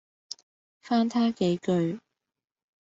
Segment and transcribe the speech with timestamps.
[0.79, 1.99] 翻他幾句，